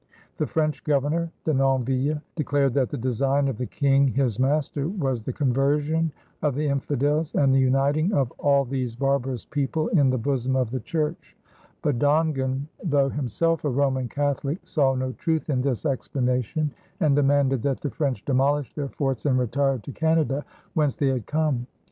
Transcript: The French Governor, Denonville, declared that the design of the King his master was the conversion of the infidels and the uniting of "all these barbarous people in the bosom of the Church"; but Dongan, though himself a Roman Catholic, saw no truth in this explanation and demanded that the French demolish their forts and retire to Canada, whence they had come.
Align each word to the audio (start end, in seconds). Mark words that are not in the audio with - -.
The 0.37 0.47
French 0.47 0.83
Governor, 0.83 1.29
Denonville, 1.45 2.23
declared 2.35 2.73
that 2.73 2.89
the 2.89 2.97
design 2.97 3.47
of 3.47 3.59
the 3.59 3.67
King 3.67 4.07
his 4.07 4.39
master 4.39 4.87
was 4.87 5.21
the 5.21 5.31
conversion 5.31 6.11
of 6.41 6.55
the 6.55 6.65
infidels 6.67 7.35
and 7.35 7.53
the 7.53 7.59
uniting 7.59 8.11
of 8.11 8.31
"all 8.39 8.65
these 8.65 8.95
barbarous 8.95 9.45
people 9.45 9.89
in 9.89 10.09
the 10.09 10.17
bosom 10.17 10.55
of 10.55 10.71
the 10.71 10.79
Church"; 10.79 11.37
but 11.83 11.99
Dongan, 11.99 12.67
though 12.83 13.09
himself 13.09 13.63
a 13.63 13.69
Roman 13.69 14.09
Catholic, 14.09 14.57
saw 14.65 14.95
no 14.95 15.11
truth 15.11 15.51
in 15.51 15.61
this 15.61 15.85
explanation 15.85 16.71
and 16.99 17.15
demanded 17.15 17.61
that 17.61 17.81
the 17.81 17.91
French 17.91 18.25
demolish 18.25 18.73
their 18.73 18.89
forts 18.89 19.27
and 19.27 19.37
retire 19.37 19.77
to 19.77 19.91
Canada, 19.91 20.43
whence 20.73 20.95
they 20.95 21.09
had 21.09 21.27
come. 21.27 21.67